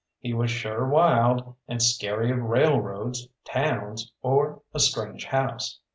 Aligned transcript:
He 0.19 0.33
was 0.33 0.49
sure 0.49 0.87
wild 0.87 1.53
and 1.67 1.79
scary 1.79 2.31
of 2.31 2.39
railroads, 2.39 3.27
towns, 3.45 4.11
or 4.23 4.63
a 4.73 4.79
strange 4.79 5.25
house. 5.25 5.79